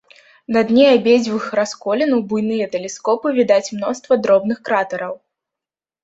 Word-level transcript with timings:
На 0.55 0.61
дне 0.69 0.85
абедзвюх 0.93 1.43
расколін 1.59 2.15
у 2.17 2.21
буйныя 2.31 2.67
тэлескопы 2.75 3.27
відаць 3.39 3.73
мноства 3.75 4.13
дробных 4.23 4.57
кратэраў. 4.71 5.13